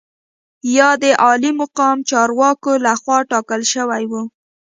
یا 0.77 0.89
د 1.03 1.05
عالي 1.23 1.51
مقام 1.61 1.97
چارواکو 2.09 2.71
لخوا 2.85 3.17
ټاکل 3.31 3.61
شوي 3.73 4.03
وو. 4.11 4.23